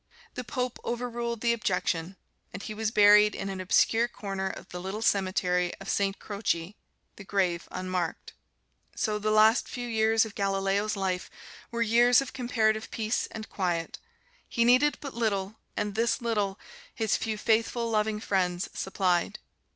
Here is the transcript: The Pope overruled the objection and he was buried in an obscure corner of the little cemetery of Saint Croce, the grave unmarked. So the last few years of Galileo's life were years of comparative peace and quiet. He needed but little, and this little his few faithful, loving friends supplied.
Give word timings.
The 0.33 0.43
Pope 0.43 0.79
overruled 0.83 1.41
the 1.41 1.53
objection 1.53 2.17
and 2.51 2.63
he 2.63 2.73
was 2.73 2.89
buried 2.89 3.35
in 3.35 3.49
an 3.49 3.61
obscure 3.61 4.07
corner 4.07 4.47
of 4.49 4.69
the 4.69 4.81
little 4.81 5.03
cemetery 5.03 5.73
of 5.79 5.89
Saint 5.89 6.17
Croce, 6.17 6.75
the 7.17 7.23
grave 7.23 7.67
unmarked. 7.69 8.33
So 8.95 9.19
the 9.19 9.29
last 9.29 9.67
few 9.69 9.87
years 9.87 10.25
of 10.25 10.33
Galileo's 10.33 10.95
life 10.95 11.29
were 11.69 11.83
years 11.83 12.19
of 12.19 12.33
comparative 12.33 12.89
peace 12.89 13.27
and 13.27 13.47
quiet. 13.47 13.99
He 14.49 14.65
needed 14.65 14.97
but 15.01 15.13
little, 15.13 15.57
and 15.77 15.93
this 15.93 16.19
little 16.19 16.59
his 16.95 17.15
few 17.15 17.37
faithful, 17.37 17.87
loving 17.87 18.19
friends 18.19 18.71
supplied. 18.73 19.37